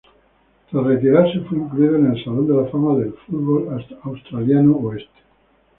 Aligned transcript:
Tras 0.71 0.83
retirarse 0.83 1.41
fue 1.41 1.59
incluido 1.59 1.95
en 1.97 2.07
el 2.07 2.23
Salón 2.23 2.47
de 2.47 2.55
la 2.55 2.67
Fama 2.69 2.97
del 2.97 3.13
Fútbol 3.27 3.83
Australiano 4.01 4.75
Oeste. 4.77 5.19